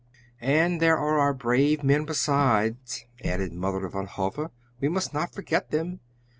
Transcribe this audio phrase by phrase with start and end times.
[0.39, 4.49] "And there are our own brave men, besides," added Mother Van Hove.
[4.79, 5.99] "We must not forget them!